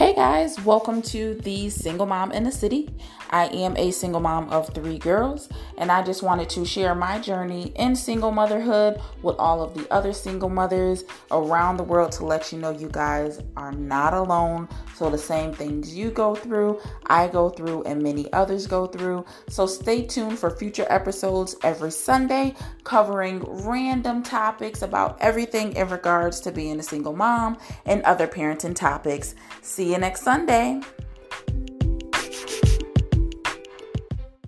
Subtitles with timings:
[0.00, 2.88] Hey guys, welcome to the Single Mom in the City.
[3.28, 7.18] I am a single mom of three girls, and I just wanted to share my
[7.18, 12.24] journey in single motherhood with all of the other single mothers around the world to
[12.24, 14.70] let you know you guys are not alone.
[15.00, 19.24] So, the same things you go through, I go through, and many others go through.
[19.48, 22.54] So, stay tuned for future episodes every Sunday
[22.84, 28.76] covering random topics about everything in regards to being a single mom and other parenting
[28.76, 29.34] topics.
[29.62, 30.82] See you next Sunday.